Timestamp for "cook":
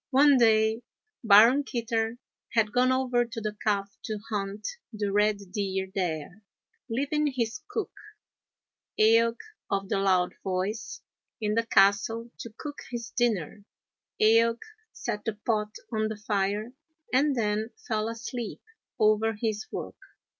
7.69-7.91, 12.57-12.79